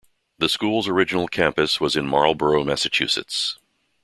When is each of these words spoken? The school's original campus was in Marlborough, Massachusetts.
The 0.39 0.49
school's 0.49 0.87
original 0.87 1.27
campus 1.27 1.79
was 1.79 1.95
in 1.95 2.07
Marlborough, 2.07 2.63
Massachusetts. 2.63 3.59